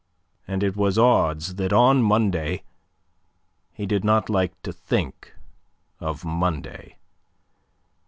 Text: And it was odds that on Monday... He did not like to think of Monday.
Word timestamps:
And 0.47 0.63
it 0.63 0.75
was 0.75 0.97
odds 0.97 1.53
that 1.57 1.71
on 1.71 2.01
Monday... 2.01 2.63
He 3.71 3.85
did 3.85 4.03
not 4.03 4.31
like 4.31 4.59
to 4.63 4.73
think 4.73 5.35
of 5.99 6.25
Monday. 6.25 6.97